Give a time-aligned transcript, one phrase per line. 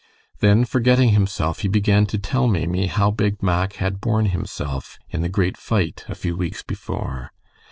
[0.39, 5.21] Then, forgetting himself, he began to tell Maimie how Big Mack had borne himself in
[5.21, 7.31] the great fight a few weeks before.